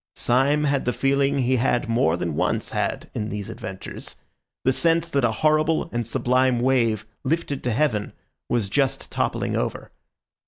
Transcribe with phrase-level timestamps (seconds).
[0.15, 5.23] Syme had the feeling he had more than once had in these adventures—the sense that
[5.23, 8.11] a horrible and sublime wave lifted to heaven
[8.49, 9.91] was just toppling over.